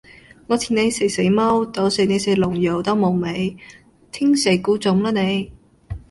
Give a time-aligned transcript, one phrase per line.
[0.47, 3.55] 我請你食死貓，到時你食龍肉都無味，
[4.11, 5.51] 聽食穀種啦你